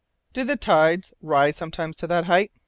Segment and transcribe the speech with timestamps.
[0.33, 2.51] "Do the tides rise sometimes to that height?"